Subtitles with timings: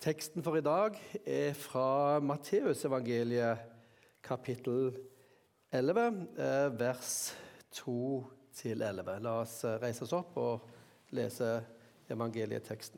[0.00, 0.94] Teksten for i dag
[1.28, 3.58] er fra Matteusevangeliet,
[4.24, 4.94] kapittel
[5.72, 7.36] 11, eh, vers
[7.72, 9.18] 2-11.
[9.20, 10.64] La oss eh, reise oss opp og
[11.12, 11.50] lese
[12.08, 12.96] evangelieteksten.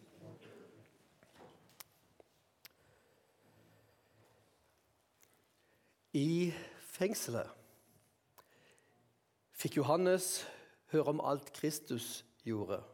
[6.14, 6.54] I
[6.94, 7.50] fengselet
[9.58, 10.46] fikk Johannes
[10.94, 12.84] høre om alt Kristus gjorde.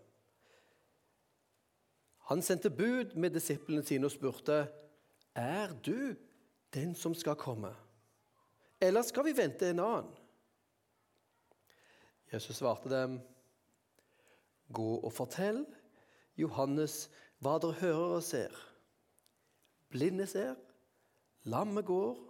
[2.28, 4.66] Han sendte bud med disiplene sine og spurte
[5.38, 6.12] er du
[6.74, 7.70] den som skal komme,
[8.80, 10.10] eller skal vi vente en annen?
[12.28, 13.16] Jesus svarte dem,
[14.68, 15.62] gå og fortell
[16.36, 17.06] Johannes
[17.40, 18.52] hva dere hører og ser.
[19.88, 20.58] Blinde ser,
[21.48, 22.20] lamme går,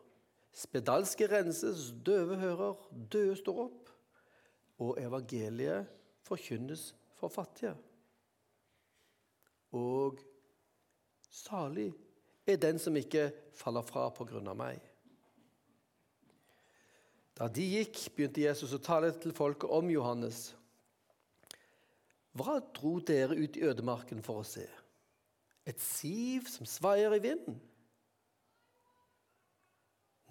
[0.55, 2.79] spedalske renses, døve hører,
[3.11, 3.91] døde står opp,
[4.79, 5.91] og evangeliet
[6.23, 7.75] forkynnes for fattige
[9.79, 10.21] og
[11.31, 11.93] salig
[12.49, 14.83] er den som ikke faller fra på grunn av meg.
[17.39, 20.49] Da de gikk, begynte Jesus å tale til folket om Johannes.
[22.35, 24.67] Hva dro dere ut i ødemarken for å se?
[25.69, 27.59] Et siv som svaier i vinden?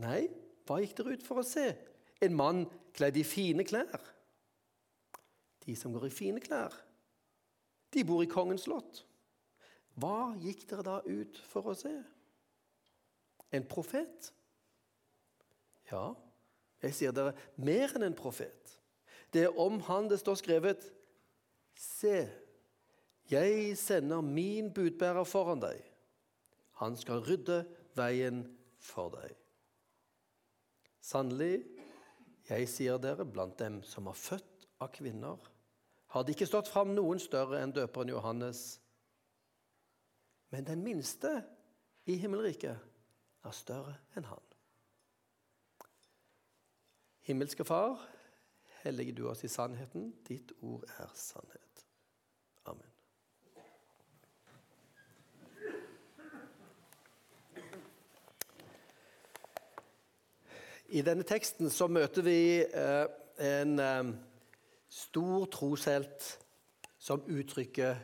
[0.03, 0.28] Nei,
[0.68, 1.70] hva gikk dere ut for å se?
[2.22, 2.66] En mann
[2.98, 4.03] kledd i fine klær?
[5.64, 6.75] De som går i fine klær,
[7.94, 9.06] de bor i kongens slott.
[9.98, 11.94] Hva gikk dere da ut for å se?
[13.53, 14.31] En profet?
[15.90, 16.12] Ja,
[16.84, 18.75] jeg sier dere mer enn en profet.
[19.34, 20.86] Det er om han det står skrevet
[21.78, 22.25] Se,
[23.30, 25.81] jeg sender min budbærer foran deg.
[26.81, 27.59] Han skal rydde
[27.98, 28.40] veien
[28.81, 29.36] for deg.
[31.03, 31.62] Sannelig,
[32.50, 35.38] jeg sier dere, blant dem som er født av kvinner,
[36.14, 38.80] har det ikke stått fram noen større enn døperen Johannes.
[40.50, 41.44] Men den minste
[42.06, 42.80] i himmelriket
[43.44, 44.44] er større enn han.
[47.28, 48.00] Himmelske Far,
[48.84, 50.13] hellige du oss i sannheten.
[50.28, 51.84] Ditt ord er sannhet.
[52.66, 52.88] Amen.
[60.88, 63.06] I denne teksten så møter vi eh,
[63.44, 64.16] en eh,
[64.88, 66.31] stor troshelt
[66.97, 68.00] som uttrykker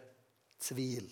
[0.59, 1.07] tvil.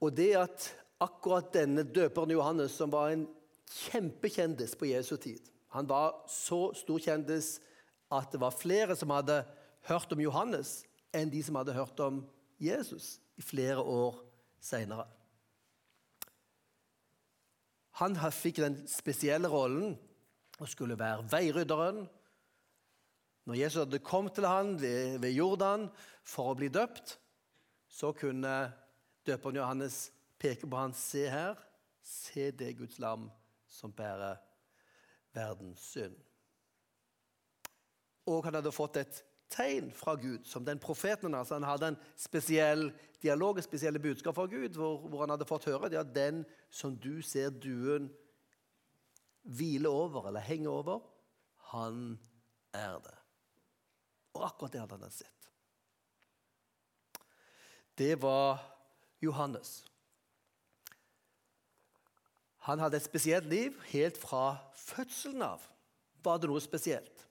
[0.00, 0.66] Og det at
[1.00, 3.26] akkurat denne døperen Johannes, som var en
[3.70, 7.60] kjempekjendis på Jesu tid Han var så stor kjendis
[8.10, 9.44] at det var flere som hadde
[9.86, 10.80] hørt om Johannes,
[11.14, 12.24] enn de som hadde hørt om
[12.58, 14.18] Jesus i flere år
[14.58, 15.06] seinere.
[18.02, 19.94] Han fikk den spesielle rollen
[20.60, 22.02] å skulle være veirydderen.
[23.46, 25.88] Når Jesus hadde kommet til ham ved, Jordan
[26.26, 27.16] for å bli døpt,
[27.90, 28.70] så kunne
[29.30, 30.08] Døperen Johannes
[30.40, 31.58] peker på han, se her,
[32.02, 33.28] se det Guds lam
[33.70, 34.40] som bærer
[35.36, 36.16] verdens synd.
[38.26, 39.20] Og han hadde fått et
[39.50, 42.90] tegn fra Gud, som den profeten altså Han hadde en spesiell
[43.22, 46.44] dialog, et spesielle budskap fra Gud, hvor, hvor, han hadde fått høre det at den
[46.70, 48.10] som du ser duen
[49.42, 51.00] hvile over eller henge over,
[51.72, 52.18] han
[52.74, 53.16] er det.
[54.34, 55.50] Og akkurat det hadde han sett.
[57.98, 58.60] Det var
[59.22, 59.84] Johannes.
[62.68, 65.64] Han hadde et spesielt liv helt fra fødselen av.
[66.24, 67.26] Var det noe spesielt?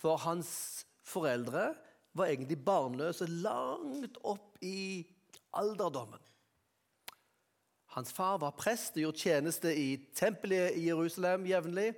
[0.00, 0.50] For hans
[1.06, 1.70] foreldre
[2.18, 5.06] var egentlig barnløse langt opp i
[5.54, 6.20] alderdommen.
[7.92, 11.90] Hans far var prest og gjorde tjeneste i tempelet i Jerusalem jevnlig.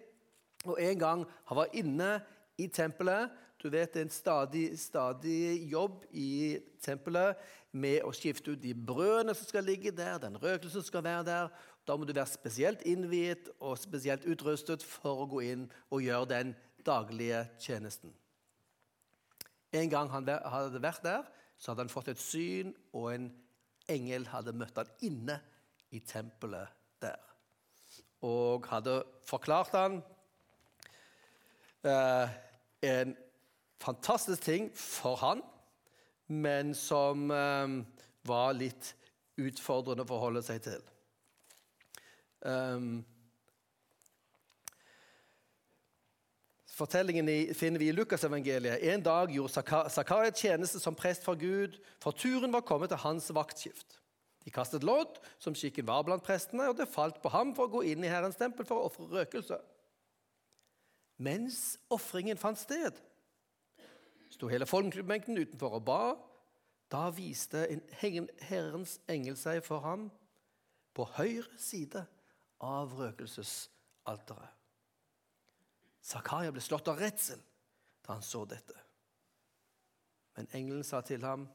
[0.67, 2.11] Og en gang han var inne
[2.59, 3.31] i tempelet
[3.65, 7.39] Du vet, det er en stadig, stadig jobb i tempelet
[7.73, 11.23] med å skifte ut de brødene som skal ligge der, den røkelsen som skal være
[11.25, 11.55] der.
[11.89, 16.29] Da må du være spesielt innviet og spesielt utrustet for å gå inn og gjøre
[16.35, 16.53] den
[16.85, 18.13] daglige tjenesten.
[19.73, 21.25] En gang han hadde vært der,
[21.57, 23.33] så hadde han fått et syn, og en
[23.89, 25.41] engel hadde møtt han inne
[25.97, 26.69] i tempelet
[27.01, 27.17] der.
[28.29, 30.03] Og hadde forklart han
[31.89, 32.43] eh,
[32.85, 33.17] en
[33.83, 35.43] fantastisk ting for han
[36.27, 37.69] men som eh,
[38.23, 38.95] var litt
[39.41, 40.87] utfordrende å forholde seg til.
[42.45, 43.03] Um,
[46.75, 48.83] Fortellingen finner vi i Lukasevangeliet.
[48.91, 49.63] En dag gjorde
[49.95, 54.01] Zakaria tjeneste som prest for Gud, for turen var kommet til hans vaktskift.
[54.43, 57.77] De kastet lodd, som skikken var blant prestene, og det falt på ham for å
[57.77, 59.61] gå inn i Herrens tempel for å ofre røkelse.
[61.23, 61.61] Mens
[61.95, 62.99] ofringen fant sted,
[64.35, 66.03] sto hele folkemengden utenfor og ba.
[66.93, 70.09] Da viste en Herrens engel seg for ham
[70.95, 72.05] på høyre side
[72.63, 74.51] av røkelsesalteret.
[76.05, 77.41] Zakaria ble slått av redsel
[78.05, 78.77] da han så dette.
[80.37, 81.49] Men engelen sa til ham,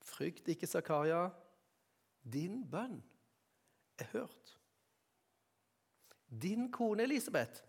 [0.00, 1.30] 'Frykt ikke, Zakaria.
[2.22, 3.02] Din bønn
[3.98, 4.56] er hørt.'
[6.42, 7.62] Din kone Elisabeth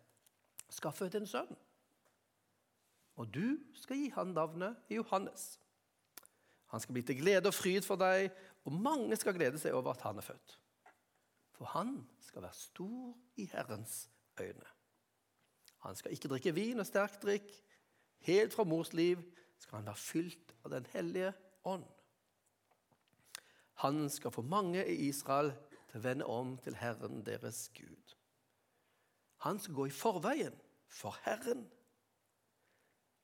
[0.70, 1.58] skal føde en sønn,
[3.18, 5.58] og du skal gi han navnet Johannes.
[6.74, 8.30] Han skal bli til glede og fryd for deg,
[8.68, 10.58] og mange skal glede seg over at han er født.
[11.58, 14.10] For han skal være stor i Herrens
[14.40, 14.70] øyne.
[15.86, 17.50] Han skal ikke drikke vin og sterk drikk.
[18.28, 19.22] Helt fra mors liv
[19.58, 21.32] skal han være fylt av Den hellige
[21.66, 21.86] ånd.
[23.82, 25.54] Han skal få mange i Israel
[25.90, 28.14] til å vende om til Herren deres Gud.
[29.46, 30.56] Han skal gå i forveien
[30.90, 31.68] for Herren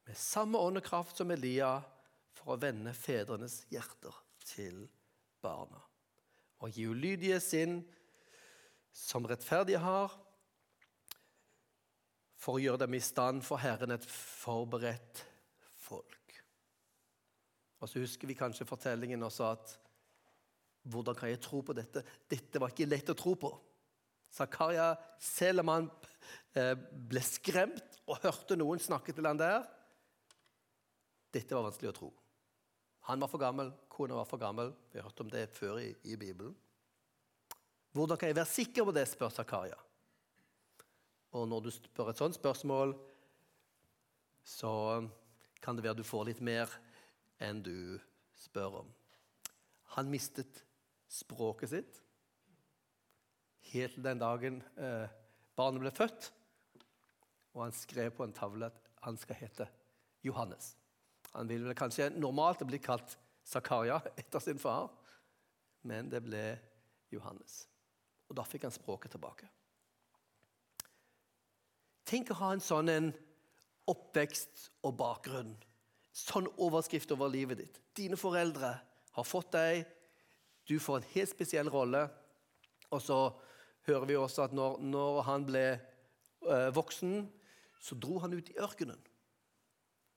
[0.07, 1.77] med samme ånd og kraft som Elia
[2.35, 4.83] for å vende fedrenes hjerter til
[5.43, 5.79] barna
[6.63, 7.81] og gi ulydige sinn
[8.95, 10.13] som rettferdige har,
[12.39, 15.23] for å gjøre dem i stand for Herren et forberedt
[15.83, 16.37] folk.
[17.83, 19.75] Og så husker vi kanskje fortellingen også at
[20.91, 22.03] hvordan kan jeg tro på dette?
[22.31, 23.51] Dette var ikke lett å tro på.
[24.33, 24.89] Zakaria,
[25.39, 25.87] han
[26.57, 29.63] eh, ble skremt og hørte noen snakke til han der,
[31.33, 32.09] dette var vanskelig å tro.
[33.09, 34.71] Han var for gammel, kona var for gammel.
[34.91, 36.53] Vi har hørt om det før i, i Bibelen.
[37.93, 39.77] Hvordan kan jeg være sikker på det, spør Zakaria.
[41.33, 42.93] Og når du spør et sånt spørsmål,
[44.43, 44.71] så
[45.63, 46.71] kan det være du får litt mer
[47.43, 47.99] enn du
[48.37, 48.93] spør om.
[49.97, 50.63] Han mistet
[51.11, 51.99] språket sitt
[53.73, 55.09] helt til den dagen eh,
[55.57, 56.29] barnet ble født.
[57.53, 59.67] Og han skrev på en tavle at han skal hete
[60.25, 60.73] Johannes.
[61.33, 64.91] Han ville kanskje normalt bli kalt Zakaria etter sin far,
[65.83, 66.43] men det ble
[67.11, 67.63] Johannes.
[68.29, 69.49] Og da fikk han språket tilbake.
[72.07, 73.11] Tenk å ha en sånn en
[73.89, 75.53] oppvekst og bakgrunn.
[76.13, 77.79] Sånn overskrift over livet ditt.
[77.97, 78.75] Dine foreldre
[79.13, 79.83] har fått deg,
[80.69, 82.05] du får en helt spesiell rolle.
[82.93, 83.17] Og så
[83.87, 87.25] hører vi også at når, når han ble øh, voksen,
[87.83, 88.99] så dro han ut i ørkenen.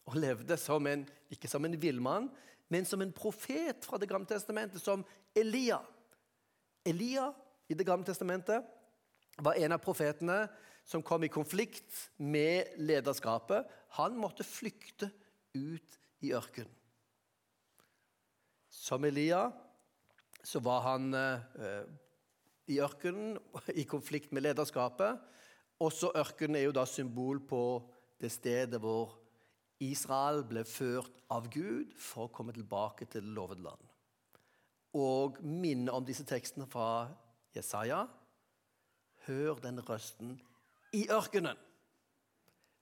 [0.07, 2.29] Og levde som en, ikke som en villmann,
[2.71, 5.05] men som en profet fra Det gamle testamentet, som
[5.35, 5.81] Elia.
[6.87, 7.33] Elia
[7.69, 8.65] i Det gamle testamentet
[9.39, 10.47] var en av profetene
[10.87, 13.67] som kom i konflikt med lederskapet.
[13.99, 15.11] Han måtte flykte
[15.55, 16.73] ut i ørkenen.
[18.71, 19.49] Som Elia
[20.47, 21.87] så var han eh,
[22.71, 23.35] i ørkenen
[23.75, 25.19] i konflikt med lederskapet.
[25.83, 27.63] Også ørkenen er jo da symbol på
[28.21, 29.17] det stedet hvor
[29.85, 33.83] Israel ble ført av Gud for å komme tilbake til lovede land.
[34.97, 37.09] Og minne om disse tekstene fra
[37.57, 38.07] Jesaja.
[39.27, 40.37] Hør den røsten
[40.95, 41.59] i ørkenen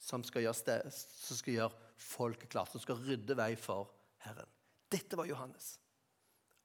[0.05, 3.89] som skal gjøre, sted, som skal gjøre folket klart, som skal rydde vei for
[4.27, 4.51] Herren.
[4.93, 5.79] Dette var Johannes.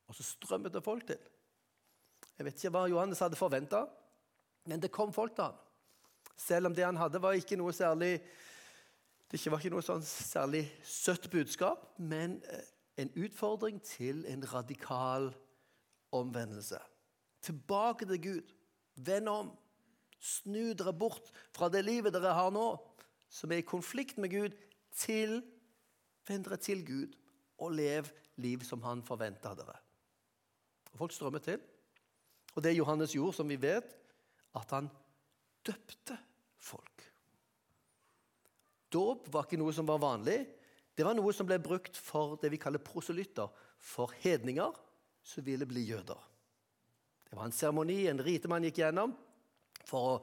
[0.10, 1.22] Og så strømmet det folk til.
[2.36, 3.86] Jeg vet ikke hva Johannes hadde forventa,
[4.68, 5.58] men det kom folk til ham.
[6.40, 8.18] Selv om det han hadde, var ikke noe særlig
[9.32, 12.66] det var ikke noe sånn særlig søtt budskap, men eh,
[13.04, 15.30] en utfordring til en radikal
[16.16, 16.80] omvendelse.
[17.46, 18.56] Tilbake til Gud.
[18.96, 19.52] Vend om.
[20.20, 22.74] Snu dere bort fra det livet dere har nå,
[23.32, 24.58] som er i konflikt med Gud,
[24.96, 25.40] til
[26.28, 27.14] Vend dere til Gud
[27.58, 28.10] og lev
[28.42, 29.78] liv som Han forventa dere.
[30.92, 31.62] Og Folk strømmer til.
[32.56, 33.96] Og det Johannes gjorde, som vi vet,
[34.56, 34.90] at han
[35.66, 36.18] døpte
[36.58, 37.09] folk.
[38.90, 40.42] Dåp var ikke noe som var vanlig.
[40.98, 43.48] Det var noe som ble brukt for det vi kaller proselytter,
[43.80, 44.76] for hedninger
[45.24, 46.20] som ville bli jøder.
[47.30, 49.14] Det var en seremoni en rite man gikk gjennom
[49.88, 50.16] for å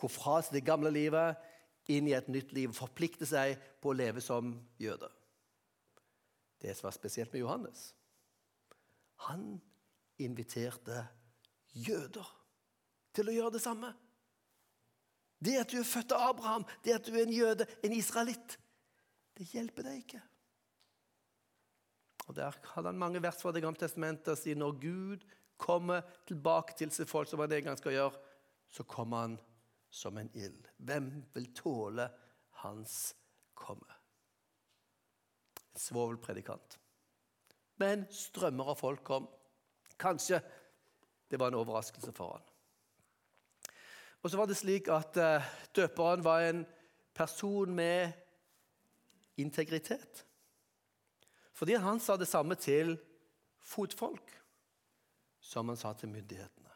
[0.00, 4.22] gå fra det gamle livet inn i et nytt liv, forplikte seg på å leve
[4.24, 5.10] som jøde.
[6.60, 7.94] Det som var spesielt med Johannes
[9.28, 9.60] Han
[10.20, 11.04] inviterte
[11.72, 12.28] jøder
[13.16, 13.92] til å gjøre det samme.
[15.40, 18.58] Det at du er født av Abraham, det at du er en jøde, en israelitt,
[19.38, 20.20] det hjelper deg ikke.
[22.28, 25.24] Og Der hadde han mange vers fra Det gamle testamentet og sier når Gud
[25.60, 28.20] kommer tilbake til sitt folk, som han en gang skal gjøre,
[28.70, 29.38] så kommer han
[29.90, 30.68] som en ild.
[30.76, 32.06] Hvem vil tåle
[32.62, 33.16] hans
[33.58, 33.98] komme?
[35.74, 36.78] En svovelpredikant.
[37.80, 39.26] Men strømmer av folk kom.
[40.00, 40.40] Kanskje
[41.30, 42.49] det var en overraskelse for han.
[44.22, 45.46] Og så var det slik at uh,
[45.76, 46.64] døperen var en
[47.16, 48.12] person med
[49.40, 50.24] integritet.
[51.56, 52.98] Fordi han sa det samme til
[53.64, 54.36] fotfolk
[55.40, 56.68] som han sa til myndighetene.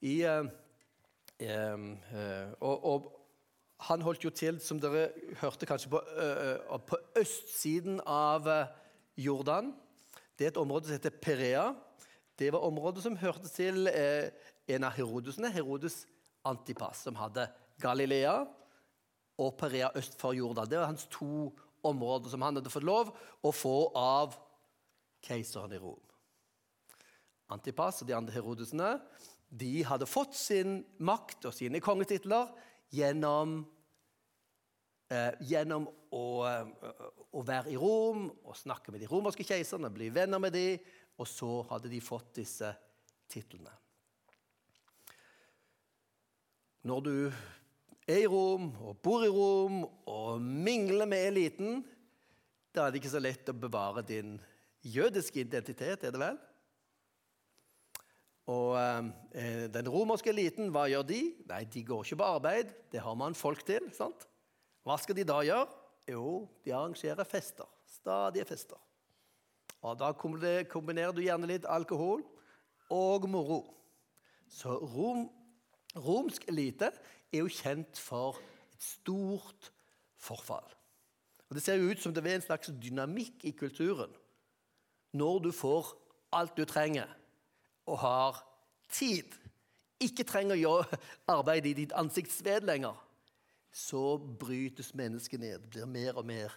[0.00, 0.44] I, eh,
[1.42, 3.14] eh, og, og,
[3.78, 8.46] han holdt jo til, som dere hørte kanskje, på, uh, på østsiden av
[9.14, 9.70] Jordan.
[10.34, 11.68] Det er et område som heter Perea.
[12.38, 14.28] Det var området som hørte til eh,
[14.70, 16.04] en av Herodesene, Herodes
[16.46, 17.48] Antipas, som hadde
[17.82, 18.44] Galilea
[19.42, 20.68] og Perea øst for Jordan.
[20.70, 21.50] Det var hans to
[21.82, 23.10] områder som han hadde fått lov
[23.42, 24.36] å få av
[25.26, 25.98] keiseren i Rom.
[27.50, 28.92] Antipas og de andre herodesene
[29.48, 32.52] de hadde fått sin makt og sine kongetitler
[32.94, 33.62] gjennom,
[35.10, 36.94] eh, gjennom å, eh,
[37.32, 40.78] å, være i Rom og snakke med de romerske keiserne, bli venner med dem,
[41.18, 42.70] og så hadde de fått disse
[43.30, 43.72] titlene.
[46.88, 47.14] Når du
[48.08, 51.82] er i Rom og bor i Rom og mingler med eliten,
[52.72, 54.36] da er det ikke så lett å bevare din
[54.86, 56.38] jødiske identitet, er det vel?
[58.48, 61.20] Og eh, Den romerske eliten, hva gjør de?
[61.50, 62.72] Nei, De går ikke på arbeid.
[62.92, 63.90] Det har man folk til.
[63.92, 64.24] sant?
[64.86, 65.68] Hva skal de da gjøre?
[66.08, 67.68] Jo, de arrangerer fester.
[67.84, 68.80] Stadige fester.
[69.82, 72.24] Og Da kombinerer du gjerne litt alkohol
[72.90, 73.60] og moro.
[74.48, 75.28] Så rom,
[75.96, 76.90] romsk elite
[77.32, 78.40] er jo kjent for
[78.72, 79.72] et stort
[80.16, 80.66] forfall.
[81.48, 84.10] Og Det ser jo ut som det er en slags dynamikk i kulturen.
[85.12, 85.94] Når du får
[86.32, 87.08] alt du trenger
[87.86, 88.42] og har
[88.92, 89.32] tid,
[90.00, 90.82] ikke trenger å
[91.26, 92.96] arbeide i ditt ansiktsved lenger,
[93.72, 96.52] så brytes mennesket ned, blir mer og mer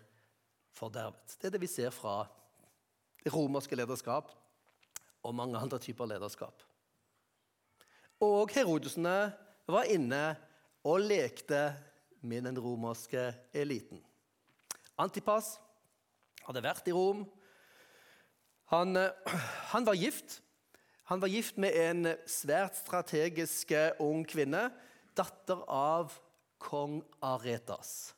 [0.76, 1.38] fordervet.
[1.40, 2.26] Det er det vi ser fra
[3.24, 4.32] det romerske lederskap
[5.22, 6.64] og mange andre typer lederskap.
[8.22, 9.32] Og Herodesene
[9.70, 10.36] var inne
[10.86, 11.72] og lekte
[12.22, 14.02] med den romerske eliten.
[15.02, 15.56] Antipas
[16.46, 17.26] hadde vært i Rom.
[18.74, 19.38] Han, eh,
[19.74, 20.42] han var gift.
[21.10, 24.70] Han var gift med en svært strategisk ung kvinne,
[25.18, 26.14] datter av
[26.62, 28.14] kong Aretas.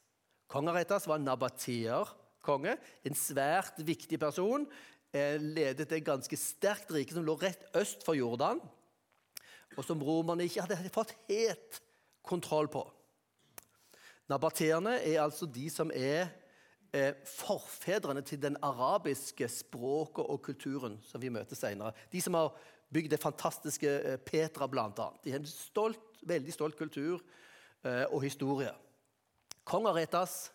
[0.52, 4.68] Kong Aretas var nabateer-konge, en svært viktig person.
[5.14, 8.58] Eh, ledet et ganske sterkt rike som lå rett øst for Jordan,
[9.78, 11.82] og som romerne ikke hadde fått helt
[12.26, 12.82] kontroll på.
[14.32, 16.32] Nabateerne er altså de som er
[16.90, 21.94] eh, forfedrene til den arabiske språket og kulturen som vi møter senere.
[22.10, 22.50] De som har
[22.94, 25.22] bygd det fantastiske eh, Petra, annet.
[25.22, 27.22] De har en stolt, veldig stolt kultur
[27.84, 28.72] og historie.
[29.68, 30.54] Kong Aretas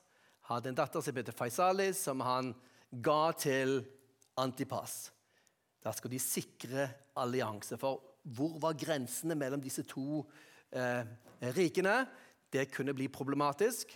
[0.49, 2.55] hadde en datter som heter Faisalis, som han
[3.05, 3.83] ga til
[4.39, 5.09] Antipas.
[5.83, 7.79] Da skal de sikre allianse.
[7.81, 10.23] For hvor var grensene mellom disse to
[10.71, 11.05] eh,
[11.57, 12.03] rikene?
[12.51, 13.93] Det kunne bli problematisk.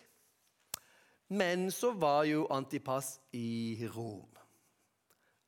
[1.33, 4.29] Men så var jo Antipas i Rom.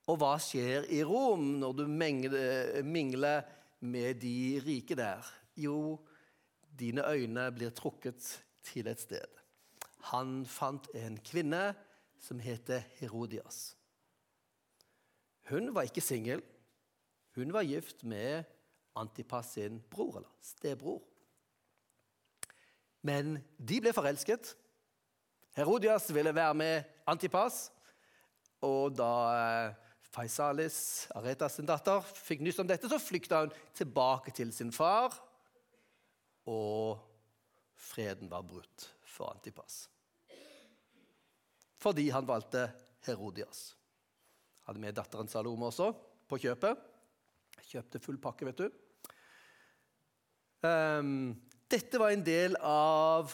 [0.08, 3.44] Og hva skjer i Rom når du mingler
[3.84, 5.24] med de rike der?
[5.56, 5.96] Jo,
[6.78, 8.26] dine øyne blir trukket
[8.64, 9.28] til et sted.
[10.12, 11.70] Han fant en kvinne
[12.20, 13.74] som heter Herodias.
[15.50, 16.42] Hun var ikke singel.
[17.34, 18.44] Hun var gift med
[18.96, 21.02] Antipas sin bror, eller stebror.
[23.04, 24.54] Men de ble forelsket.
[25.56, 27.68] Herodias ville være med Antipas.
[28.64, 29.74] Og da eh,
[30.14, 30.78] Faisalis,
[31.14, 35.18] Aretas sin datter, fikk nyss om dette, så flykta hun tilbake til sin far.
[36.48, 37.02] Og
[37.76, 39.84] freden var brutt for Antipas.
[41.82, 42.70] Fordi han valgte
[43.04, 43.74] Herodias.
[44.64, 45.90] Hadde med datteren Salome også
[46.28, 46.80] på kjøpet.
[47.68, 48.68] Kjøpte full pakke, vet du.
[50.64, 51.35] Um,
[51.68, 53.33] dette var en del av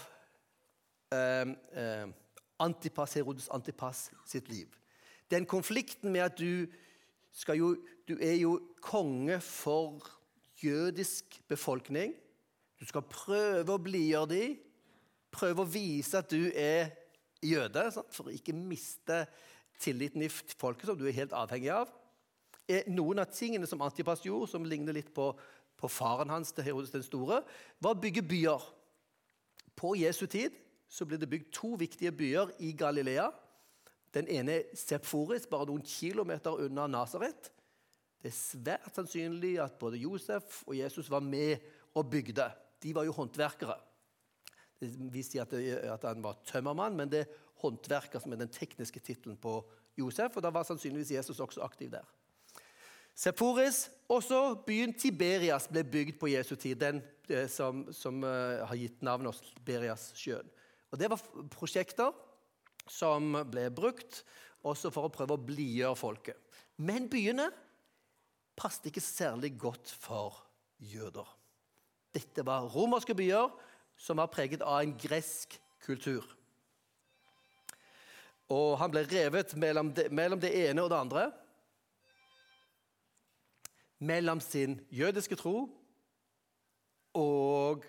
[1.14, 2.14] um, um,
[2.60, 4.74] Antipas, Herodes Antipas sitt liv.
[5.30, 6.66] Den konflikten med at du,
[7.54, 7.74] jo,
[8.08, 10.02] du er jo konge for
[10.60, 12.16] jødisk befolkning.
[12.80, 14.58] Du skal prøve å blidgjøre dem,
[15.30, 16.90] prøve å vise at du er
[17.44, 18.10] jøde, sant?
[18.12, 19.22] for å ikke miste
[19.80, 21.90] tilliten i folket, som du er helt avhengig av.
[22.70, 25.32] Er noen av tingene som Antipas gjorde, som ligner litt på
[25.80, 27.40] på faren hans til Herodes den store,
[27.80, 28.64] var å bygge byer.
[29.78, 30.56] På Jesu tid
[30.90, 33.30] så ble det bygd to viktige byer i Galilea.
[34.14, 37.52] Den ene er Sepforis, bare noen kilometer unna Nasaret.
[38.20, 41.62] Det er svært sannsynlig at både Josef og Jesus var med
[41.96, 42.50] og bygde.
[42.82, 43.78] De var jo håndverkere.
[44.80, 45.54] Vi sier at,
[45.94, 47.26] at han var tømmermann, men det
[47.60, 49.60] håndverker som er den tekniske tittelen på
[49.98, 50.36] Josef.
[50.36, 52.06] Og da var sannsynligvis Jesus også aktiv der.
[53.20, 58.78] Seporis, også byen Tiberias ble bygd på Jesu tid, den eh, som, som uh, har
[58.78, 60.48] gitt navnet oss Tiberias sjøen.
[60.90, 62.14] Og Det var prosjekter
[62.90, 64.22] som ble brukt
[64.66, 66.38] også for å prøve å blidgjøre folket.
[66.80, 67.50] Men byene
[68.58, 70.40] passet ikke særlig godt for
[70.80, 71.28] jøder.
[72.14, 73.52] Dette var romerske byer
[74.00, 76.24] som var preget av en gresk kultur.
[78.50, 81.24] Og han ble revet mellom det, mellom det ene og det andre.
[84.00, 85.68] Mellom sin jødiske tro
[87.14, 87.84] og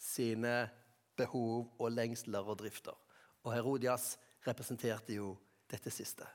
[0.00, 0.70] sine
[1.16, 2.96] behov og lengsler og drifter.
[3.44, 4.14] Og Herodias
[4.46, 5.34] representerte jo
[5.70, 6.26] dette siste.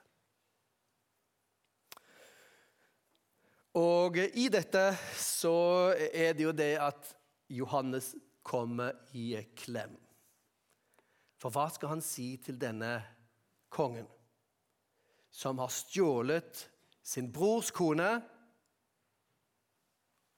[3.76, 4.86] Og i dette
[5.20, 7.10] så er det jo det at
[7.52, 8.14] Johannes
[8.46, 9.98] kommer i klem.
[11.42, 12.94] For hva skal han si til denne
[13.75, 14.08] kongen,
[15.32, 16.63] som har stjålet
[17.05, 18.08] sin brors kone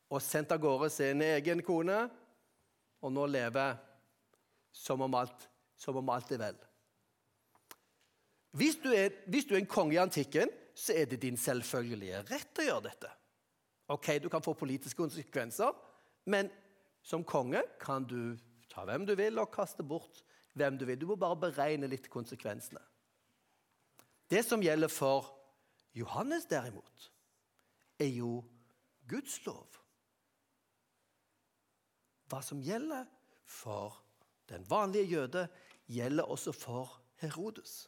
[0.08, 2.06] og sendt av gårde sin egen kone,
[3.04, 3.78] og nå lever
[4.74, 6.58] som om alt, som om alt er vel?
[8.58, 12.24] Hvis du, er, hvis du er en konge i antikken, så er det din selvfølgelige
[12.30, 13.12] rett å gjøre dette.
[13.94, 15.76] Ok, Du kan få politiske konsekvenser,
[16.26, 16.50] men
[17.04, 18.38] som konge kan du
[18.72, 20.24] ta hvem du vil og kaste bort
[20.58, 21.00] hvem du vil.
[21.00, 22.82] Du må bare beregne litt konsekvensene.
[24.30, 25.32] Det som gjelder for
[25.96, 27.12] Johannes, derimot,
[28.00, 28.44] er jo
[29.08, 29.68] Guds lov.
[32.28, 33.08] Hva som gjelder
[33.48, 33.96] for
[34.52, 35.48] den vanlige jøde,
[35.88, 37.88] gjelder også for Herodes.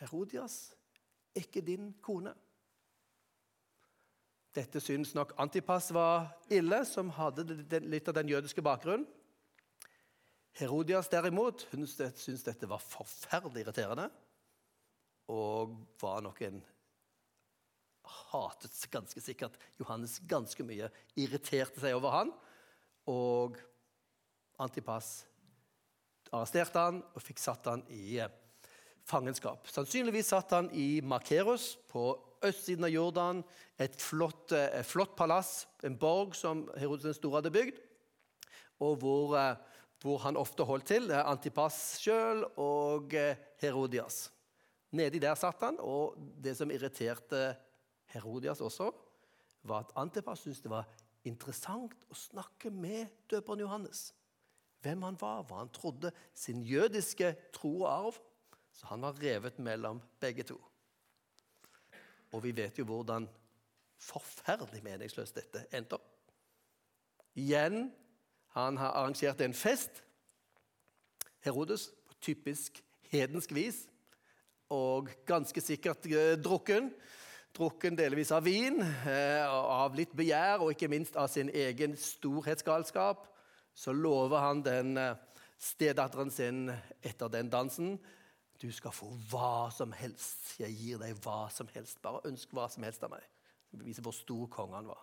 [0.00, 0.72] Herodias
[1.34, 2.32] er ikke din kone.
[4.56, 7.44] Dette syns nok Antipas var ille, som hadde
[7.84, 9.06] litt av den jødiske bakgrunnen.
[10.58, 14.08] Herodias derimot hun syntes dette var forferdelig irriterende
[15.30, 16.60] og var nok en
[18.30, 20.90] hatet ganske sikkert Johannes ganske mye.
[21.18, 22.32] Irriterte seg over han.
[23.10, 23.58] Og
[24.60, 25.20] Antipas
[26.30, 28.20] arresterte han og fikk satt han i
[29.08, 29.66] fangenskap.
[29.70, 32.12] Sannsynligvis satt han i Markeros på
[32.46, 33.42] østsiden av Jordan.
[33.80, 37.80] Et flott, et eh, flott palass, en borg som Herodes den store hadde bygd.
[38.84, 39.56] Og hvor, eh,
[40.02, 41.10] hvor han ofte holdt til.
[41.12, 44.28] Antipas sjøl og eh, Herodias.
[44.96, 47.54] Nedi der satt han, og det som irriterte
[48.10, 48.90] Herodias også,
[49.62, 50.88] var at Antipas syntes det var
[51.28, 54.10] interessant å snakke med døperen Johannes.
[54.80, 58.20] Hvem han var, hva han trodde, sin jødiske tro og arv.
[58.72, 60.56] Så han var revet mellom begge to.
[62.32, 63.26] Og vi vet jo hvordan
[64.00, 66.06] forferdelig meningsløst dette endte opp.
[67.36, 67.90] Igjen,
[68.56, 70.02] han har arrangert en fest,
[71.40, 73.89] Herodes, på typisk hedensk vis,
[74.70, 76.92] og ganske sikkert eh, drukken.
[77.56, 83.26] Drukken delvis av vin, eh, av litt begjær og ikke minst av sin egen storhetsgalskap.
[83.74, 85.18] Så lover han den eh,
[85.58, 86.70] stedatteren sin
[87.02, 87.98] etter den dansen
[88.60, 90.54] du skal få hva som helst.
[90.60, 91.98] Jeg gir deg hva som helst.
[92.04, 93.24] Bare ønsk hva som helst av meg.
[93.72, 95.00] Det viser hvor stor kongen var.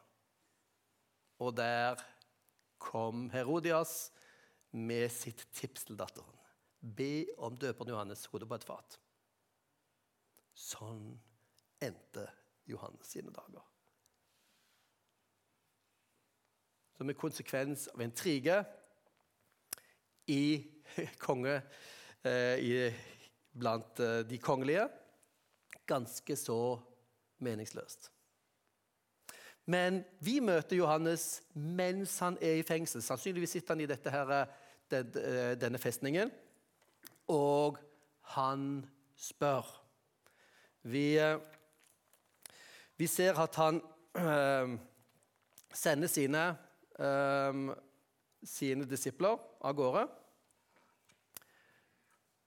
[1.41, 1.97] Og der
[2.81, 4.11] kom Herodias
[4.77, 6.37] med sitt tips til datteren.
[6.79, 8.99] Be om døperen Johannes hode på et fat.
[10.57, 11.11] Sånn
[11.83, 12.25] endte
[12.67, 13.61] Johannes sine dager.
[16.97, 18.57] Som en konsekvens av en trige
[20.33, 20.41] i
[21.25, 21.59] konge
[22.25, 22.73] eh, i
[23.57, 24.87] blant eh, de kongelige.
[25.87, 26.59] Ganske så
[27.45, 28.09] meningsløst.
[29.67, 33.03] Men vi møter Johannes mens han er i fengsel.
[33.03, 36.31] Sannsynligvis sitter han i her, eh, eh, denne festningen.
[37.27, 37.77] Og
[38.35, 39.86] han spør.
[40.87, 41.17] Vi,
[42.97, 43.81] vi ser at han
[44.15, 44.79] øh,
[45.73, 46.57] sender sine,
[46.99, 47.75] øh,
[48.43, 50.07] sine disipler av gårde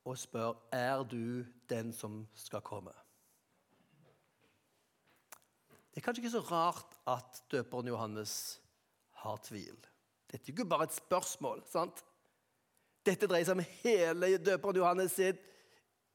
[0.04, 2.92] og spør er du den som skal komme.
[5.90, 8.60] Det er kanskje ikke så rart at døperen Johannes
[9.22, 9.76] har tvil.
[10.30, 11.62] Dette er ikke bare et spørsmål.
[11.66, 12.04] sant?
[13.06, 15.38] Dette dreier seg om hele døperen Johannes sin,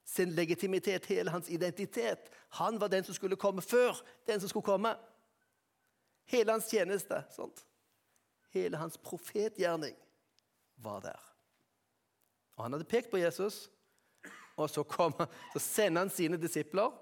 [0.05, 2.31] sin legitimitet, hele hans identitet.
[2.49, 4.95] Han var den som skulle komme før den som skulle komme.
[6.25, 7.23] Hele hans tjeneste.
[7.33, 7.65] Sånt.
[8.53, 9.95] Hele hans profetgjerning
[10.75, 11.21] var der.
[12.55, 13.71] Og Han hadde pekt på Jesus,
[14.55, 15.13] og så, kom,
[15.53, 16.93] så sender han sine disipler.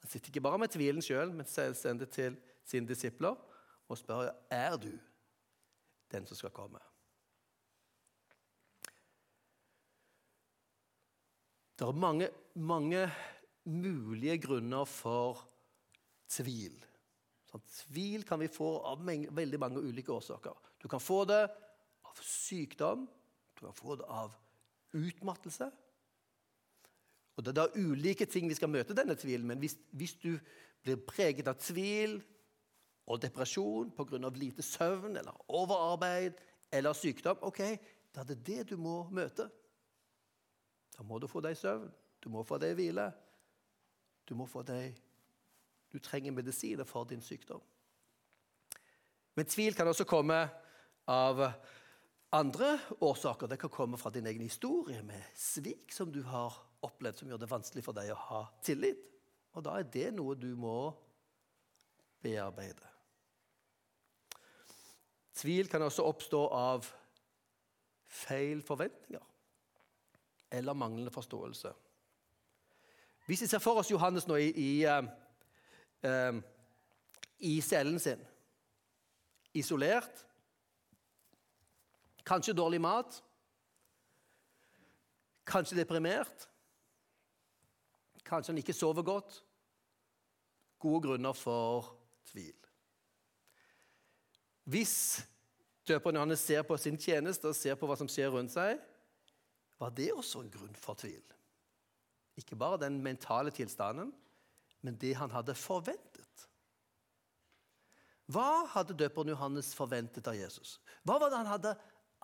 [0.00, 3.34] Han sitter ikke bare med tvilen sjøl, men sender til sine disipler
[3.88, 4.92] og spør er du
[6.12, 6.78] den som skal komme.
[11.78, 13.06] Det er mange, mange
[13.64, 15.42] mulige grunner for
[16.32, 16.74] tvil.
[17.50, 20.56] Sånn, tvil kan vi få av veldig mange ulike årsaker.
[20.80, 21.42] Du kan få det
[22.08, 23.06] av sykdom,
[23.58, 24.36] du kan få det av
[24.92, 25.70] utmattelse,
[27.32, 30.36] Og Det er da ulike ting vi skal møte denne tvilen, men hvis, hvis du
[30.84, 32.18] blir preget av tvil
[33.06, 34.28] og depresjon pga.
[34.36, 36.34] lite søvn eller overarbeid
[36.70, 37.58] eller sykdom, ok,
[38.14, 39.48] da er det det du må møte.
[40.92, 41.90] Da må du få deg søvn,
[42.22, 43.08] du må få deg hvile.
[44.28, 44.98] Du må få deg
[45.92, 47.60] Du trenger medisiner for din sykdom.
[49.36, 50.38] Men tvil kan også komme
[51.04, 51.42] av
[52.32, 53.50] andre årsaker.
[53.50, 57.42] Det kan komme fra din egen historie med svik som du har opplevd, som gjør
[57.42, 59.04] det vanskelig for deg å ha tillit.
[59.52, 60.94] Og da er det noe du må
[62.24, 62.88] bearbeide.
[65.36, 66.88] Tvil kan også oppstå av
[68.12, 69.28] feil forventninger
[70.52, 71.72] eller manglende forståelse.
[73.26, 76.40] Hvis vi ser for oss Johannes nå i, i, uh,
[77.38, 78.20] i cellen sin,
[79.54, 80.26] isolert,
[82.26, 83.22] kanskje dårlig mat,
[85.46, 86.48] kanskje deprimert,
[88.24, 89.42] kanskje han ikke sover godt.
[90.78, 91.92] Gode grunner for
[92.26, 92.56] tvil.
[94.64, 95.22] Hvis
[95.88, 98.80] døperen Johannes ser på sin tjeneste og ser på hva som skjer rundt seg,
[99.78, 101.22] var det også en grunn for tvil.
[102.42, 104.10] Ikke bare den mentale tilstanden,
[104.82, 106.48] men det han hadde forventet.
[108.32, 110.78] Hva hadde døperen Johannes forventet av Jesus?
[111.06, 111.74] Hva var det han hadde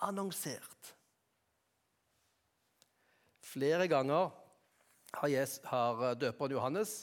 [0.06, 0.94] annonsert?
[3.44, 4.30] Flere ganger
[5.18, 6.96] har, døperen Johannes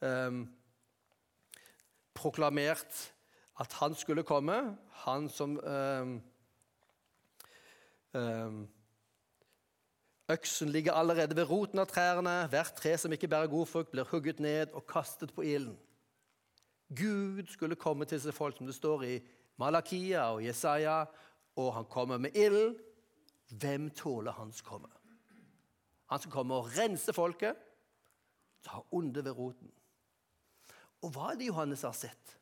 [0.00, 0.46] um,
[2.16, 3.02] proklamert
[3.60, 4.56] at han skulle komme,
[5.04, 6.16] han som um,
[8.16, 8.64] um,
[10.28, 12.48] Øksen ligger allerede ved roten av trærne.
[12.50, 15.76] Hvert tre som ikke bærer god frukt, blir hugget ned og kastet på ilden.
[16.88, 19.14] Gud skulle komme til disse folk, som det står i
[19.56, 21.04] Malakia og Jesaja,
[21.56, 22.76] og han kommer med ild.
[23.50, 24.88] Hvem tåler hans komme?
[26.10, 27.56] Han skal komme og rense folket,
[28.66, 29.70] ta onde ved roten.
[31.02, 32.36] Og hva er det Johannes har sett?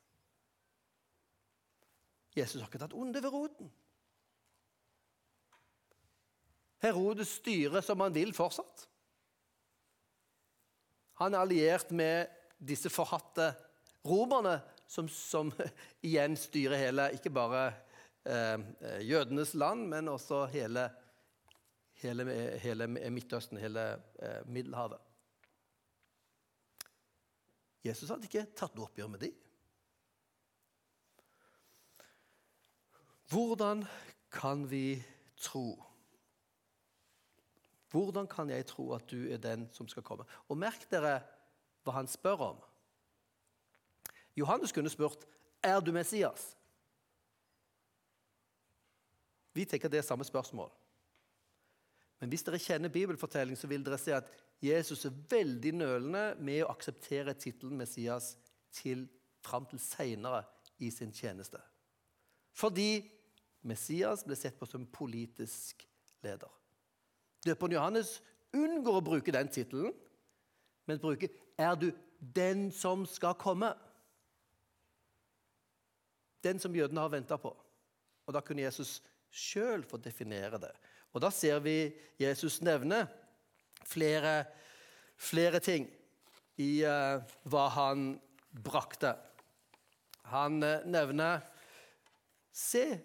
[2.36, 3.72] Jesus har ikke tatt onde ved roten.
[6.82, 8.88] Herodes styrer som han vil fortsatt.
[11.22, 13.52] Han er alliert med disse forhatte
[14.04, 15.52] romerne, som, som
[16.06, 17.64] igjen styrer hele, ikke bare
[18.26, 18.58] eh,
[19.06, 20.88] jødenes land, men også hele,
[22.02, 22.26] hele,
[22.62, 23.86] hele Midtøsten, hele
[24.18, 25.00] eh, Middelhavet.
[27.84, 29.40] Jesus hadde ikke tatt noe oppgjør med dem.
[33.32, 33.82] Hvordan
[34.32, 35.02] kan vi
[35.40, 35.74] tro?
[37.94, 40.26] Hvordan kan jeg tro at du er den som skal komme?
[40.50, 41.20] Og merk dere
[41.84, 42.62] hva han spør om.
[44.34, 45.22] Johannes kunne spurt
[45.62, 46.56] er du Messias.
[49.54, 50.72] Vi tenker det er samme spørsmål.
[52.18, 54.32] Men hvis dere kjenner bibelfortelling, så vil dere se at
[54.64, 58.32] Jesus er veldig nølende med å akseptere tittelen Messias
[58.74, 59.06] til,
[59.44, 60.42] fram til seinere
[60.82, 61.62] i sin tjeneste.
[62.58, 63.04] Fordi
[63.62, 65.86] Messias ble sett på som politisk
[66.26, 66.63] leder.
[67.44, 68.18] Døperen Johannes
[68.54, 69.92] unngår å bruke den tittelen,
[70.86, 71.28] men bruker
[71.58, 73.74] 'Er du den som skal komme?'
[76.42, 77.56] Den som jødene har venta på.
[78.26, 80.72] Og Da kunne Jesus sjøl få definere det.
[81.12, 83.08] Og Da ser vi Jesus nevne
[83.84, 84.44] flere,
[85.16, 85.88] flere ting
[86.58, 89.16] i uh, hva han brakte.
[90.32, 91.40] Han uh, nevner
[92.54, 93.00] Se,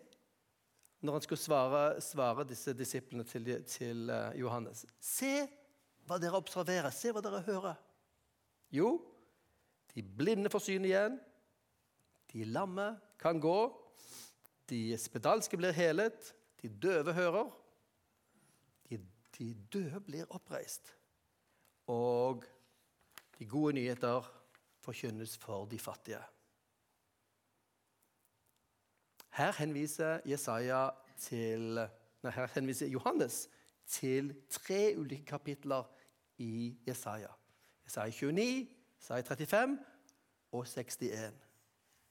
[1.02, 4.86] når han skulle svare, svare disse disiplene til, til, eh, Johannes.
[5.00, 5.48] Se
[6.08, 7.78] hva dere observerer, se hva dere hører.
[8.74, 8.98] Jo,
[9.96, 11.20] de blinde får syn igjen.
[12.34, 13.58] De lamme kan gå.
[14.70, 16.34] De spedalske blir helet.
[16.62, 17.50] De døve hører.
[18.90, 19.00] De,
[19.38, 20.92] de døde blir oppreist.
[21.90, 22.44] Og
[23.40, 24.28] de gode nyheter
[24.84, 26.22] forkynnes for de fattige.
[29.30, 30.20] Her henviser,
[31.18, 31.80] til,
[32.24, 33.50] nei, her henviser Johannes
[33.88, 35.84] til tre ulike kapitler
[36.38, 37.32] i Jesaja.
[37.86, 38.68] Jesaja 29,
[39.00, 39.78] Jesaja 35
[40.52, 41.34] og 61.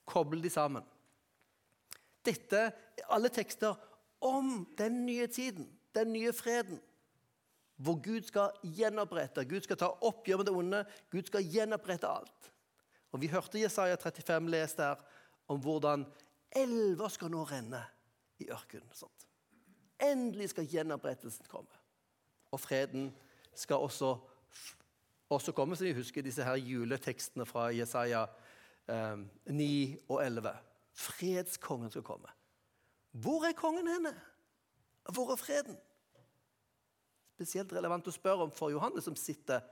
[0.05, 0.83] Koble de sammen.
[2.25, 3.75] Dette er alle tekster
[4.21, 6.81] om den nye tiden, den nye freden.
[7.79, 10.85] Hvor Gud skal gjenopprette, Gud skal ta oppgjør med det onde.
[11.11, 12.49] Gud skal gjenopprette alt.
[13.11, 14.99] Og Vi hørte Jesaja 35 lest der
[15.47, 16.05] om hvordan
[16.55, 17.81] Elver skal nå renne
[18.41, 18.89] i ørkenen.
[20.01, 21.81] Endelig skal gjenopprettelsen komme.
[22.51, 23.11] Og freden
[23.53, 24.15] skal også,
[25.29, 25.75] også komme.
[25.75, 28.25] Så vi husker disse her juletekstene fra Jesaja
[28.89, 29.69] eh, 9
[30.07, 30.55] og 11.
[30.93, 32.31] Fredskongen skal komme.
[33.11, 34.15] Hvor er kongen henne?
[35.13, 35.77] Hvor er freden?
[37.39, 39.63] spesielt relevant å spørre om for Johannes, som sitter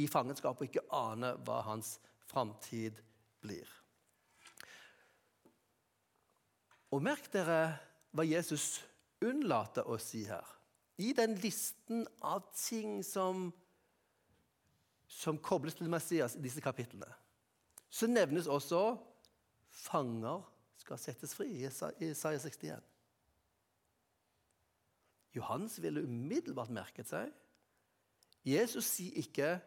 [0.00, 1.98] i fangenskap og ikke aner hva hans
[2.30, 2.96] framtid
[3.44, 3.68] blir.
[6.94, 7.76] Og merk dere
[8.16, 8.78] hva Jesus
[9.24, 10.44] unnlater å si her.
[10.98, 13.48] I den listen av ting som,
[15.06, 17.10] som kobles til Messias i disse kapitlene,
[17.88, 18.82] så nevnes også
[19.86, 20.42] fanger
[20.78, 22.82] skal settes fri i Isaiah 61.
[25.36, 27.30] Johannes ville umiddelbart merket seg.
[28.48, 29.58] Jesus sier ikke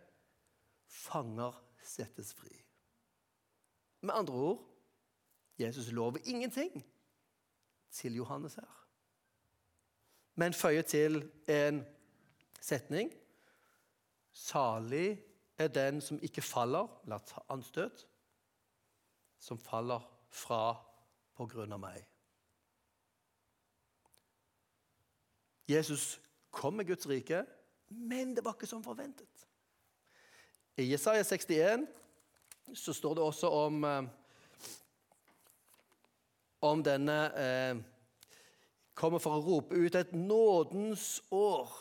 [0.92, 2.58] 'fanger settes fri'.
[4.02, 4.66] Med andre ord
[5.60, 6.82] Jesus lover ingenting
[7.92, 8.78] til Johannes her.
[10.36, 11.84] Men føyer til en
[12.62, 13.12] setning.
[14.32, 15.24] Salig
[15.58, 18.06] er den som ikke faller, la ta anstøt,
[19.40, 20.78] som faller fra
[21.36, 22.06] på grunn av meg.
[25.72, 26.20] Jesus
[26.52, 27.44] kom med Guds rike,
[27.90, 29.48] men det var ikke som forventet.
[30.80, 31.86] I Jesaja 61
[32.74, 34.04] så står det også om, eh,
[36.62, 37.78] om denne eh,
[38.98, 41.72] kommer for å rope ut et nådens år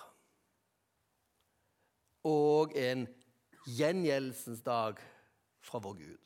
[2.29, 3.07] og en
[3.69, 5.01] gjengjeldelsens dag
[5.65, 6.19] fra vår Gud.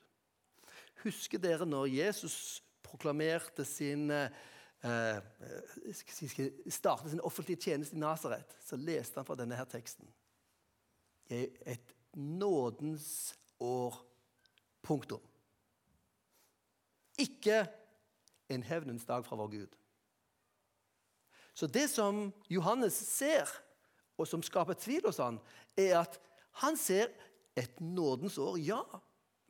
[1.04, 4.30] Husker dere når Jesus proklamerte sin eh,
[6.70, 10.08] startet sin offentlige tjeneste i Nasaret, så leste han fra denne her teksten.
[11.30, 14.02] Et nådens år.
[14.84, 15.22] Punktum.
[17.16, 17.62] Ikke
[18.48, 19.76] en hevnens dag fra vår Gud.
[21.54, 23.48] Så det som Johannes ser,
[24.18, 25.38] og som skaper tvil hos han,
[25.78, 26.18] er at
[26.62, 27.12] han ser
[27.58, 28.82] et nådens år, ja.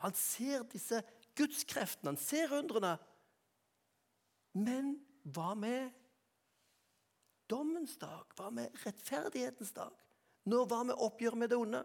[0.05, 1.01] Han ser disse
[1.37, 2.95] gudskreftene, han ser undrene.
[4.55, 5.91] Men hva med
[7.51, 8.29] dommens dag?
[8.37, 9.93] Hva med rettferdighetens dag?
[10.45, 11.83] Når hva med oppgjør med det onde?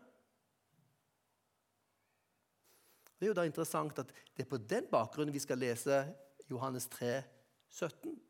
[3.19, 6.03] Det er jo da interessant at det er på den bakgrunnen vi skal lese
[6.49, 7.23] Johannes 3,
[7.69, 8.21] 17.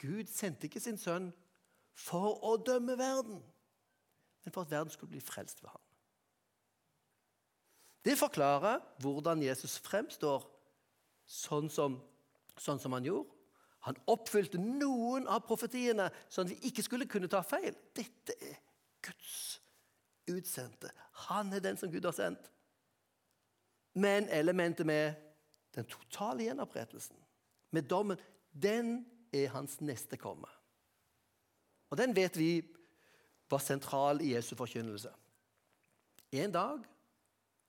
[0.00, 1.30] Gud sendte ikke sin sønn
[1.96, 3.42] for å dømme verden,
[4.44, 5.82] men for at verden skulle bli frelst ved ham.
[8.04, 10.46] Det forklarer hvordan Jesus fremstår
[11.28, 11.98] sånn som,
[12.56, 13.36] sånn som han gjorde.
[13.84, 17.76] Han oppfylte noen av profetiene, sånn at vi ikke skulle kunne ta feil.
[17.96, 18.58] Dette er
[19.04, 19.60] Guds
[20.28, 20.90] utsendte.
[21.28, 22.50] Han er den som Gud har sendt.
[23.96, 25.16] Men elementet med
[25.74, 27.16] den totale gjenopprettelsen,
[27.70, 28.18] med dommen,
[28.52, 30.48] den er hans neste komme.
[31.90, 32.60] Og den vet vi
[33.50, 35.10] var sentral i Jesu forkynnelse.
[36.32, 36.82] En dag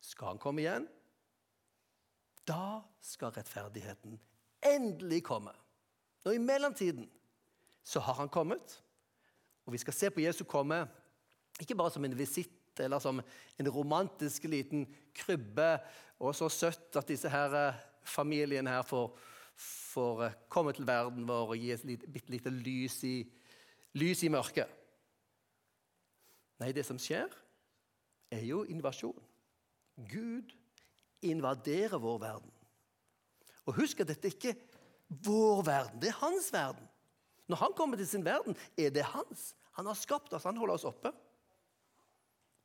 [0.01, 0.87] skal han komme igjen.
[2.45, 4.19] Da skal rettferdigheten
[4.65, 5.53] endelig komme.
[6.25, 7.09] Og I mellomtiden
[7.83, 8.81] så har han kommet,
[9.65, 10.83] og vi skal se på Jesu komme
[11.61, 13.21] ikke bare som en visitt eller som
[13.59, 14.85] en romantisk liten
[15.15, 15.75] krybbe.
[16.21, 19.11] Og så søtt at disse her familiene her får,
[19.55, 23.17] får eh, komme til verden vår og gi et bitte lite lys i,
[23.99, 24.77] lys i mørket.
[26.61, 27.29] Nei, det som skjer,
[28.31, 29.17] er jo invasjon.
[30.11, 30.53] Gud
[31.25, 32.51] invaderer vår verden.
[33.65, 34.67] Og husk at dette ikke er
[35.25, 36.87] vår verden, det er hans verden.
[37.51, 39.55] Når han kommer til sin verden, er det hans.
[39.75, 41.11] Han har skapt oss, han holder oss oppe.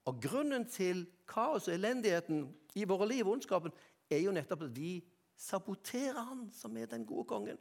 [0.07, 2.45] Og grunnen til kaos og elendigheten
[2.79, 3.75] i våre liv ondskapen
[4.11, 5.01] er jo nettopp at vi
[5.37, 7.59] saboterer han som er den gode kongen.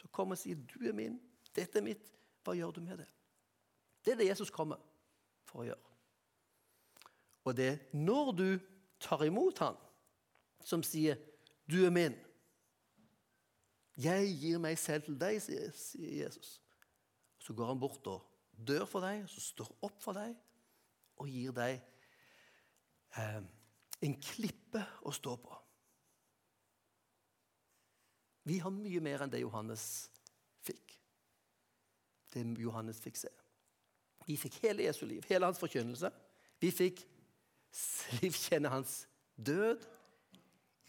[0.00, 1.20] Så kommer og sier 'Du er min,
[1.56, 2.14] dette er mitt'.
[2.44, 3.08] Hva gjør du med det?
[4.04, 4.76] Det er det Jesus kommer
[5.44, 5.90] for å gjøre.
[7.44, 8.58] Og det er når du
[9.00, 9.76] tar imot han
[10.64, 11.16] som sier
[11.68, 12.18] 'Du er min'.
[13.96, 16.60] Jeg gir meg selv til deg, sier Jesus.
[17.38, 18.22] Så går han bort og
[18.66, 20.36] dør for deg, så står opp for deg
[21.20, 21.80] og gir deg
[23.16, 23.42] eh,
[24.00, 25.59] en klippe å stå på.
[28.50, 29.84] Vi har mye mer enn det Johannes
[30.66, 30.96] fikk.
[32.34, 33.30] Det Johannes fikk se.
[34.26, 36.10] Vi fikk hele Jesu liv, hele hans forkynnelse.
[36.62, 37.04] Vi fikk
[38.20, 39.04] livkjenne hans
[39.38, 39.86] død.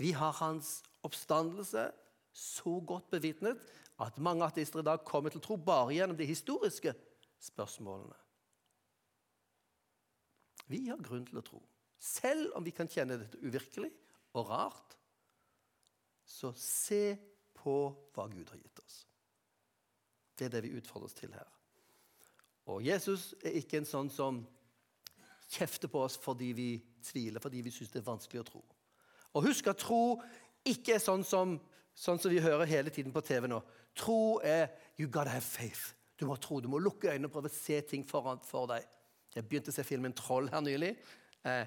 [0.01, 1.89] Vi har hans oppstandelse
[2.33, 3.61] så godt bevitnet
[4.01, 6.93] at mange ateister i dag kommer til å tro bare gjennom de historiske
[7.41, 8.17] spørsmålene.
[10.71, 11.59] Vi har grunn til å tro.
[12.01, 13.91] Selv om vi kan kjenne dette uvirkelig
[14.39, 14.95] og rart,
[16.25, 17.03] så se
[17.61, 17.75] på
[18.15, 19.01] hva Gud har gitt oss.
[20.37, 21.47] Det er det vi utfordres til her.
[22.71, 24.41] Og Jesus er ikke en sånn som
[25.51, 26.69] kjefter på oss fordi vi
[27.03, 28.61] tviler, fordi vi syns det er vanskelig å tro.
[29.35, 30.19] Og husk at tro
[30.67, 31.55] ikke er sånn som,
[31.97, 33.61] sånn som vi hører hele tiden på TV nå.
[33.97, 34.69] Tro er
[34.99, 35.95] You gotta have faith.
[36.19, 38.85] Du må tro, du må lukke øynene og prøve å se ting foran for deg.
[39.33, 40.91] Jeg begynte å se filmen 'Troll' her nylig.
[41.47, 41.65] Eh,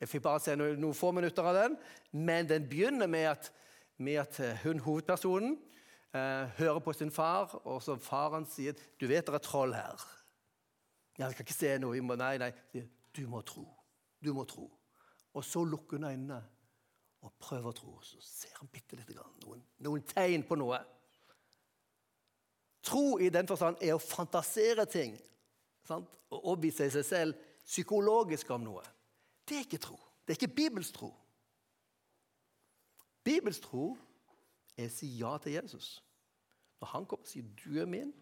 [0.00, 1.76] jeg fikk bare se noen, få minutter av den,
[2.12, 3.50] men den begynner med at,
[3.98, 5.58] med at eh, hun hovedpersonen
[6.14, 10.06] eh, hører på sin far, og så faren sier 'Du vet det er troll her'.
[11.18, 12.52] Ja, 'Jeg kan ikke se noe.' Må, nei, nei.
[13.16, 13.68] Du må tro.
[14.24, 14.70] Du må tro.
[15.34, 16.44] Og så lukker hun øynene
[17.22, 18.00] og prøver å tro.
[18.02, 19.32] Så ser han bitte lite grann.
[19.44, 20.78] Noen, noen tegn på noe.
[22.84, 25.16] Tro i den forstand er å fantasere ting.
[25.88, 26.18] Sant?
[26.30, 28.82] Og overbevise seg selv psykologisk om noe.
[29.48, 29.96] Det er ikke tro.
[30.24, 31.10] Det er ikke Bibels tro.
[33.24, 33.94] Bibels tro
[34.76, 35.96] er å si ja til Jesus.
[36.80, 38.12] Når han kommer og sier 'Du er min',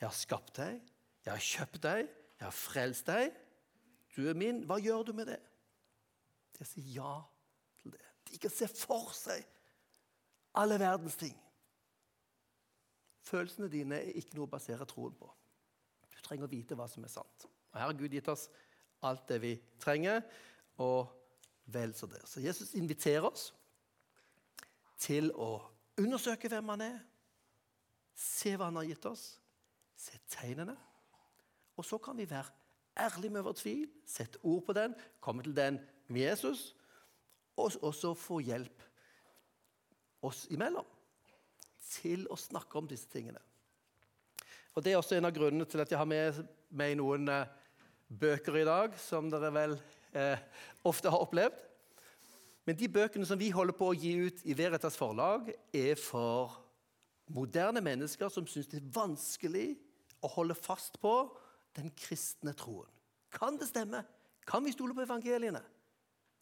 [0.00, 0.80] 'Jeg har skapt deg',
[1.24, 3.32] 'Jeg har kjøpt deg', 'Jeg har frelst deg',
[4.16, 5.40] 'Du er min', hva gjør du med det?
[6.52, 7.22] Det er å si ja
[7.82, 8.04] til det.
[8.30, 9.44] De kan se for seg
[10.54, 11.36] alle verdens ting.
[13.20, 15.28] Følelsene dine er ikke noe å basere troen på.
[16.10, 17.46] Du trenger å vite hva som er sant.
[17.72, 18.48] Og Her har Gud gitt oss
[19.02, 20.22] alt det vi trenger,
[20.78, 21.10] og
[21.66, 22.22] vel så det.
[22.28, 23.52] Så Jesus inviterer oss
[25.00, 25.58] til å
[26.00, 26.98] undersøke hvem han er,
[28.16, 29.24] se hva han har gitt oss,
[29.96, 30.76] se tegnene.
[31.76, 32.52] Og så kan vi være
[33.06, 36.70] ærlige med vår tvil, sette ord på den, komme til den med Jesus,
[37.56, 38.82] og så få hjelp
[40.26, 40.86] oss imellom
[41.86, 43.40] til å snakke om disse tingene.
[44.76, 46.42] Og Det er også en av grunnene til at jeg har med
[46.76, 47.48] meg noen eh,
[48.08, 49.76] bøker i dag, som dere vel
[50.12, 50.42] eh,
[50.84, 51.62] ofte har opplevd.
[52.66, 56.56] Men de bøkene som vi holder på å gi ut i Veritas forlag, er for
[57.30, 59.68] moderne mennesker som syns det er vanskelig
[60.24, 61.14] å holde fast på
[61.78, 62.90] den kristne troen.
[63.30, 64.02] Kan det stemme?
[64.46, 65.62] Kan vi stole på evangeliene?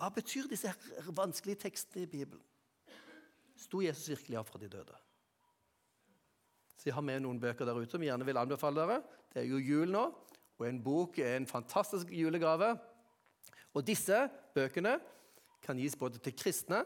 [0.00, 0.72] Hva betyr disse
[1.14, 2.42] vanskelige tekstene i Bibelen?
[3.60, 4.96] Sto Jesus virkelig av fra de døde?
[6.74, 8.98] Så jeg har med noen bøker der ute som jeg gjerne vil anbefale dere.
[9.32, 10.08] Det er jo jul nå,
[10.58, 12.74] og en bok er en fantastisk julegave.
[13.74, 14.18] Og disse
[14.54, 14.98] bøkene
[15.64, 16.83] kan gis både til kristne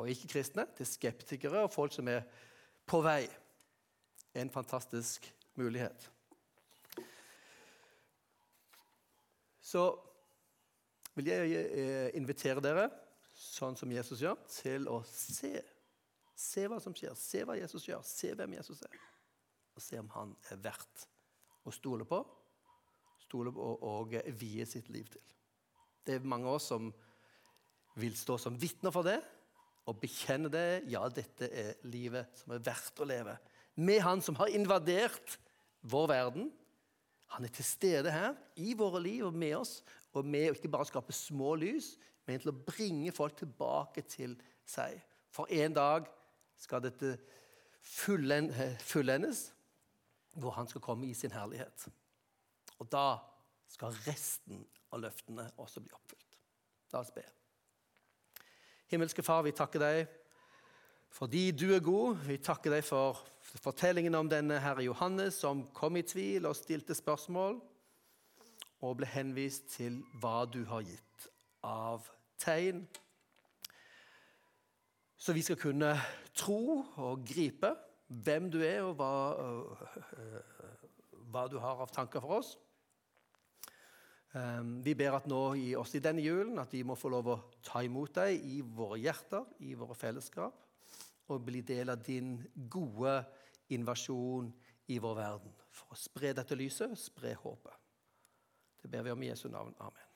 [0.00, 2.24] og ikke-kristne, til skeptikere og folk som er
[2.88, 3.26] på vei.
[4.34, 5.28] En fantastisk
[5.60, 6.08] mulighet.
[9.60, 9.84] Så
[11.14, 12.88] vil jeg eh, invitere dere,
[13.36, 15.58] sånn som Jesus gjør, til å se
[16.42, 18.94] Se hva som skjer, se hva Jesus gjør, se hvem Jesus er.
[19.76, 21.04] Og se om han er verdt
[21.62, 22.18] å stole på,
[23.22, 25.22] stole på og vie sitt liv til.
[26.02, 26.90] Det er mange av oss som
[28.00, 29.18] vil stå som vitner for det
[29.88, 30.84] og bekjenne det.
[30.92, 33.36] Ja, dette er livet som er verdt å leve.
[33.74, 35.38] Med han som har invadert
[35.90, 36.50] vår verden.
[37.34, 39.80] Han er til stede her i våre liv og med oss,
[40.12, 41.94] og med å ikke bare skape små lys,
[42.28, 44.36] men til å bringe folk tilbake til
[44.68, 45.00] seg.
[45.32, 46.10] For en dag
[46.60, 47.16] skal dette
[47.82, 49.46] fullendes,
[50.36, 51.88] hvor han skal komme i sin herlighet.
[52.78, 53.16] Og da
[53.72, 54.60] skal resten
[54.92, 56.36] av løftene også bli oppfylt.
[56.92, 57.24] La oss be.
[58.92, 60.18] Himmelske Far, vi takker deg
[61.12, 62.22] fordi du er god.
[62.24, 63.20] Vi takker deg for
[63.60, 67.58] fortellingen om denne herre Johannes som kom i tvil og stilte spørsmål,
[68.80, 71.28] og ble henvist til hva du har gitt
[71.68, 72.08] av
[72.40, 72.86] tegn
[75.22, 75.92] så vi skal kunne
[76.34, 77.68] tro og gripe
[78.24, 80.40] hvem du er, og hva, øh,
[81.30, 82.56] hva du har av tanker for oss.
[84.32, 87.28] Ehm, vi ber at nå i oss i denne julen at vi må få lov
[87.28, 90.56] å ta imot deg i våre hjerter, i våre fellesskap,
[91.28, 92.38] og bli del av din
[92.72, 93.18] gode
[93.76, 94.48] invasjon
[94.92, 95.52] i vår verden.
[95.72, 97.76] For å spre dette lyset, spre håpet.
[98.82, 99.76] Det ber vi om i Jesu navn.
[99.80, 100.11] Amen.